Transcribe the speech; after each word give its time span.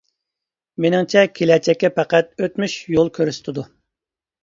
مېنىڭچە 0.85 1.23
كېلەچەككە 1.35 1.93
پەقەت 2.01 2.35
ئۆتمۈش 2.43 2.81
يول 2.99 3.15
كۆرسىتىدۇ. 3.21 3.71